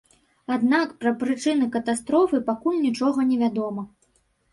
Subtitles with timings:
[0.53, 3.85] Аднак пра прычыны катастрофы пакуль нічога невядома.